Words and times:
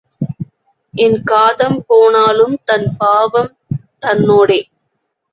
எண் 0.93 1.17
காதம் 1.23 1.77
போனாலும் 1.87 2.55
தன் 2.65 2.87
பாவம் 2.97 3.51
தன்னோடே. 3.99 4.59